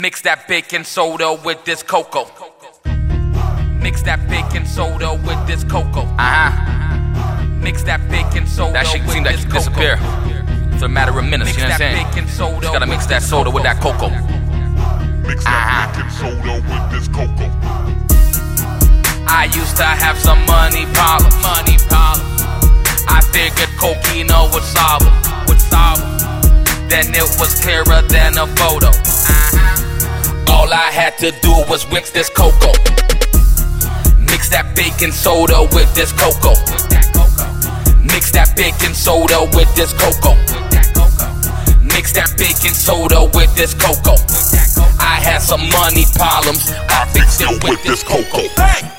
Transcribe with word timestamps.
Mix 0.00 0.20
that 0.22 0.46
baking 0.46 0.84
soda 0.84 1.34
with 1.44 1.64
this 1.64 1.82
cocoa. 1.82 2.30
Mix 3.82 4.00
that 4.02 4.28
baking 4.30 4.64
soda 4.64 5.18
with 5.26 5.44
this 5.48 5.64
cocoa. 5.64 6.02
Uh 6.14 6.54
huh. 6.54 7.44
Mix 7.58 7.82
that 7.82 7.98
baking 8.08 8.46
soda. 8.46 8.46
With 8.46 8.46
this 8.46 8.46
cocoa. 8.46 8.72
that 8.72 8.86
shit 8.86 9.02
seemed 9.10 9.26
like 9.26 9.34
it 9.34 9.50
cocoa. 9.50 9.58
disappear 9.58 9.96
for 10.78 10.84
a 10.84 10.88
matter 10.88 11.18
of 11.18 11.24
minutes. 11.24 11.50
Mix 11.50 11.58
You 11.58 11.64
know 11.66 11.74
what 11.74 11.82
I'm 11.82 11.90
saying? 11.98 12.06
baking 12.14 12.28
soda. 12.30 12.60
Just 12.62 12.72
gotta 12.74 12.86
mix 12.86 13.06
that 13.06 13.22
this 13.22 13.28
soda 13.28 13.50
with 13.50 13.64
that 13.66 13.82
cocoa. 13.82 14.14
Mix 15.26 15.42
that 15.42 15.90
baking 15.90 16.14
soda 16.14 16.62
with 16.62 16.84
this 16.94 17.10
cocoa. 17.10 17.50
I 19.26 19.50
used 19.50 19.74
to 19.82 19.88
have 19.98 20.14
some 20.14 20.38
money 20.46 20.86
problems. 20.94 21.34
Money 21.42 21.74
problems. 21.90 22.46
I 23.10 23.18
figured 23.34 23.66
cocaine 23.74 24.30
would 24.30 24.62
solve 24.62 25.02
'em, 25.02 25.10
Would 25.50 25.58
solve 25.58 25.98
'em. 25.98 26.86
Then 26.86 27.10
it 27.18 27.26
was 27.42 27.58
clearer 27.58 27.98
than 28.06 28.38
a 28.38 28.46
photo. 28.54 28.94
All 30.58 30.74
I 30.74 30.90
had 30.90 31.16
to 31.18 31.30
do 31.40 31.52
was 31.70 31.88
mix 31.92 32.10
this 32.10 32.28
cocoa. 32.28 32.74
Mix 34.26 34.48
that 34.50 34.74
baking 34.74 35.12
soda 35.12 35.62
with 35.70 35.86
this 35.94 36.10
cocoa. 36.10 36.58
Mix 38.02 38.32
that 38.32 38.56
baking 38.56 38.94
soda 38.94 39.46
with 39.54 39.70
this 39.76 39.94
cocoa. 39.94 40.34
Mix 41.94 42.12
that 42.18 42.34
baking 42.36 42.74
soda 42.74 43.30
with 43.38 43.54
this 43.54 43.72
cocoa. 43.72 44.18
I 44.98 45.22
had 45.22 45.38
some 45.38 45.62
money 45.70 46.04
problems. 46.18 46.66
I 46.90 47.06
fixed 47.14 47.40
it 47.40 47.62
with 47.62 47.80
this 47.84 48.02
cocoa. 48.02 48.50
Bang, 48.56 48.90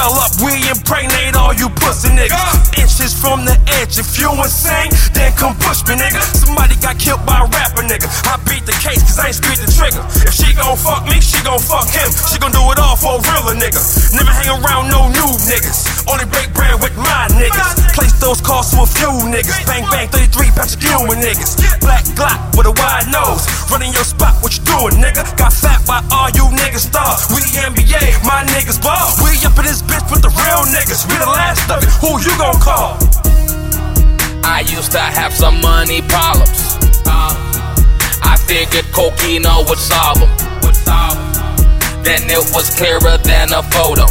swell 0.00 0.16
up. 0.16 0.32
We 0.40 0.56
impregnate 0.68 1.36
all 1.36 1.52
you 1.52 1.68
pussy 1.68 2.08
niggas. 2.08 2.72
Inches 2.80 3.12
from 3.12 3.44
the 3.44 3.56
edge. 3.80 3.98
If 4.00 4.16
you 4.16 4.32
insane, 4.32 4.90
then 5.12 5.32
come 5.36 5.54
push 5.60 5.84
me, 5.84 6.00
nigga. 6.00 6.20
Somebody 6.32 6.76
got 6.80 6.96
killed 6.98 7.24
by 7.26 7.44
a 7.44 7.46
rapper, 7.46 7.84
nigga. 7.84 8.08
I 8.24 8.40
beat 8.48 8.64
the 8.64 8.76
case 8.80 9.02
cause 9.04 9.18
I 9.20 9.28
ain't 9.28 9.36
squeeze 9.36 9.60
the 9.60 9.68
trigger. 9.68 10.00
If 10.24 10.32
she 10.32 10.56
gon' 10.56 10.76
fuck 10.76 11.04
me, 11.04 11.20
she 11.20 11.38
gon' 11.44 11.60
fuck 11.60 11.88
him. 11.92 12.08
She 12.32 12.40
gon' 12.40 12.52
do 12.52 12.64
it 12.72 12.78
all 12.80 12.96
for 12.96 13.20
a 13.20 13.20
realer 13.20 13.56
nigga. 13.60 13.80
Never 14.16 14.32
hang 14.32 14.50
around 14.56 14.88
no 14.88 15.12
new 15.12 15.30
niggas. 15.44 16.08
Only 16.08 16.24
break 16.32 16.48
bread 16.56 16.80
with 16.80 16.96
my 16.96 17.28
niggas. 17.36 17.94
Place 17.94 18.16
those 18.20 18.40
calls 18.40 18.72
to 18.72 18.82
a 18.82 18.88
few 18.88 19.12
niggas. 19.28 19.66
Bang 19.68 19.84
bang, 19.92 20.08
33 20.08 20.50
Patrick 20.56 20.82
Ewing 20.88 21.20
niggas. 21.20 21.60
Black 21.84 22.04
Glock 22.16 22.40
with 22.56 22.66
a 22.66 22.74
wide 22.74 23.08
nose. 23.12 23.44
Running 23.68 23.92
your 23.92 24.04
spot, 24.04 24.34
what 24.42 24.56
you 24.56 24.64
doing, 24.64 24.96
nigga? 24.96 25.22
Got 25.36 25.52
fat 25.52 25.84
by 25.86 26.00
all 26.10 26.30
you 26.32 26.48
niggas 26.56 26.88
star. 26.88 27.20
We 27.30 27.44
NBA, 27.54 27.99
niggas. 30.68 31.06
We 31.08 31.16
the 31.18 31.26
last 31.26 31.70
of 31.70 31.82
it. 31.82 31.90
Who 32.00 32.20
you 32.20 32.36
gon' 32.36 32.60
call? 32.60 32.96
I 34.44 34.64
used 34.66 34.92
to 34.92 35.00
have 35.00 35.32
some 35.32 35.60
money 35.60 36.02
problems. 36.02 36.76
I 38.22 38.36
figured 38.46 38.84
cocaine 38.92 39.44
would 39.68 39.78
solve 39.78 40.20
them. 40.20 40.30
Then 42.02 42.22
it 42.28 42.44
was 42.54 42.74
clearer 42.76 43.18
than 43.22 43.52
a 43.52 43.62
photo. 43.70 44.08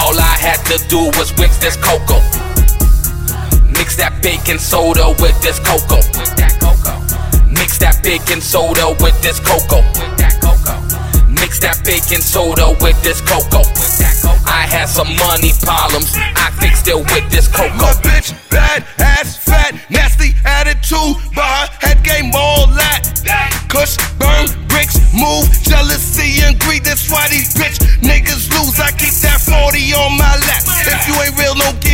All 0.00 0.18
I 0.18 0.36
had 0.40 0.60
to 0.66 0.78
do 0.88 1.12
was 1.18 1.36
mix 1.38 1.58
this 1.58 1.76
cocoa. 1.76 2.20
Mix 3.70 3.96
that 3.96 4.20
baking 4.22 4.58
soda 4.58 5.14
with 5.20 5.40
this 5.42 5.58
cocoa. 5.60 6.02
Mix 7.48 7.78
that 7.78 8.00
baking 8.02 8.40
soda 8.40 8.96
with 9.00 9.20
this 9.22 9.38
cocoa. 9.40 9.82
Mix 11.28 11.60
that 11.60 11.82
baking 11.84 12.22
soda 12.22 12.76
with 12.80 13.00
this 13.02 13.20
cocoa. 13.20 14.11
I 14.46 14.66
had 14.66 14.86
some 14.86 15.10
money 15.16 15.52
problems. 15.62 16.12
I 16.16 16.50
fixed 16.60 16.88
it 16.88 16.96
with 16.96 17.26
this 17.30 17.48
cocoa. 17.48 17.74
My 17.76 17.92
bitch, 18.02 18.32
bad 18.50 18.84
ass, 18.98 19.36
fat, 19.36 19.74
nasty 19.90 20.34
attitude, 20.44 21.16
but 21.34 21.44
her 21.44 21.68
head 21.80 22.04
game 22.04 22.30
all 22.34 22.66
that. 22.78 23.02
Kush, 23.68 23.96
burn, 24.18 24.46
bricks, 24.68 24.98
move, 25.14 25.48
jealousy 25.62 26.44
and 26.44 26.58
greed. 26.60 26.84
That's 26.84 27.10
why 27.10 27.28
these 27.28 27.54
bitch 27.54 27.78
niggas 28.00 28.50
lose. 28.52 28.78
I 28.78 28.92
keep 28.92 29.14
that 29.24 29.40
40 29.40 29.94
on 29.94 30.18
my 30.18 30.34
lap. 30.46 30.62
If 30.86 31.08
you 31.08 31.14
ain't 31.22 31.36
real, 31.38 31.54
don't 31.54 31.80
give 31.80 31.91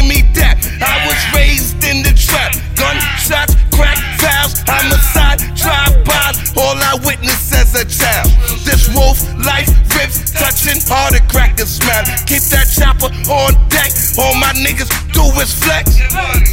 on 13.28 13.54
deck. 13.69 13.92
All 14.19 14.34
my 14.34 14.52
niggas 14.54 14.91
do 15.12 15.24
is 15.41 15.52
flex. 15.52 16.00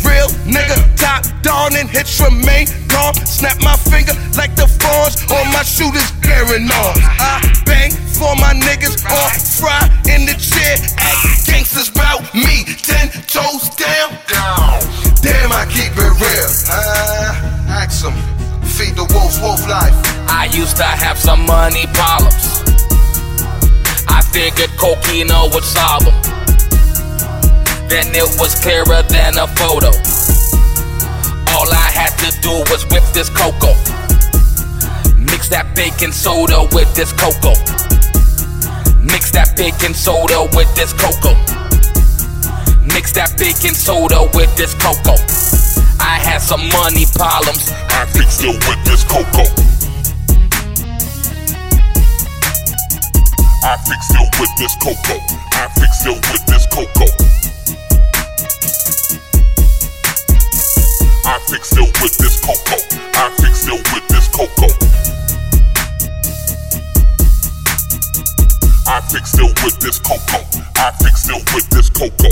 Real 0.06 0.30
nigga, 0.46 0.78
top 0.98 1.24
down 1.42 1.76
and 1.76 1.90
hits 1.90 2.20
remain 2.20 2.68
calm. 2.90 3.14
Snap 3.26 3.62
my 3.62 3.76
finger 3.76 4.14
like 4.38 4.56
the 4.56 4.68
Fonz. 4.80 5.20
All 5.32 5.46
my 5.52 5.64
shooters 5.64 6.12
bearing 6.22 6.70
arms. 6.72 7.02
I 7.20 7.42
bang 7.66 7.92
for 7.92 8.36
my 8.36 8.54
niggas 8.54 9.02
or 9.06 9.30
fry 9.60 9.90
in 10.08 10.26
the 10.26 10.36
chair. 10.38 10.78
Act 10.98 11.48
gangsters 11.48 11.90
bout 11.90 12.24
me. 12.34 12.64
Ten 12.82 13.10
toes 13.28 13.70
down. 13.76 14.18
Damn, 15.22 15.52
I 15.52 15.66
keep 15.66 15.92
it 15.98 16.14
real. 16.22 16.52
Uh, 16.70 17.82
ask 17.82 18.06
'em. 18.06 18.14
Feed 18.76 18.96
the 18.96 19.06
wolves, 19.14 19.40
wolf 19.40 19.66
life. 19.68 19.96
I 20.28 20.46
used 20.52 20.78
to 20.78 20.84
have 20.84 21.18
some 21.18 21.46
money 21.46 21.88
problems. 21.94 22.62
I 24.08 24.22
figured 24.22 24.70
cocaine 24.78 25.32
would 25.54 25.64
solve 25.64 26.06
them. 26.06 26.45
Then 27.88 28.08
it 28.16 28.40
was 28.40 28.60
clearer 28.62 29.04
than 29.10 29.38
a 29.38 29.48
photo. 29.54 29.94
All 31.54 31.70
I 31.72 31.90
had 31.94 32.18
to 32.26 32.30
do 32.42 32.66
was 32.72 32.84
whip 32.90 33.04
this 33.14 33.30
cocoa. 33.30 33.78
Mix 35.16 35.50
that 35.50 35.72
baking 35.76 36.12
soda 36.12 36.68
with 36.74 36.90
this 36.96 37.14
cocoa. 37.14 37.54
Mix 39.00 39.32
that 39.32 39.54
baking 39.56 39.94
soda 39.94 40.50
with 40.58 40.74
this 40.76 40.94
cocoa. 40.94 41.38
Mix 42.82 43.14
that 43.14 43.38
baking 43.38 43.78
soda 43.78 44.30
with 44.34 44.50
this 44.58 44.74
cocoa. 44.82 45.22
I 46.02 46.18
had 46.18 46.40
some 46.42 46.66
money 46.70 47.06
problems. 47.14 47.70
I 47.94 48.06
fixed 48.12 48.42
it 48.44 48.58
with 48.66 48.82
this 48.84 49.04
cocoa. 49.06 49.46
I 53.64 53.78
fixed 53.86 54.14
it 54.18 54.30
with 54.42 54.54
this 54.58 54.76
cocoa. 54.82 55.22
I 55.54 55.70
fixed 55.78 56.06
it 56.06 56.18
with 56.34 56.46
this 56.46 56.66
cocoa. 56.74 57.45
I 61.28 61.40
fix 61.50 61.72
it 61.74 62.02
with 62.04 62.18
this 62.20 62.40
cocoa. 62.40 62.78
I 63.16 63.30
fix 63.42 63.66
it 63.68 63.82
with 63.92 64.08
this 64.10 64.28
cocoa. 64.28 64.70
I 68.88 69.02
fix 69.10 69.34
it 69.34 69.64
with 69.64 69.80
this 69.80 69.98
cocoa. 69.98 70.46
I 70.76 70.92
fixed 71.02 71.30
it 71.32 71.54
with 71.56 71.70
this 71.72 71.90
cocoa. 71.90 72.30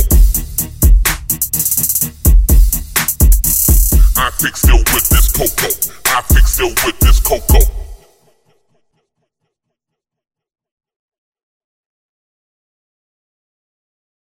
I 4.16 4.30
fixed 4.38 4.70
it 4.70 4.94
with 4.94 5.10
this 5.10 5.32
cocoa. 5.32 5.74
I 6.06 6.22
fixed 6.22 6.60
it 6.60 6.86
with 6.86 7.00
this 7.00 7.20
cocoa. 7.20 7.83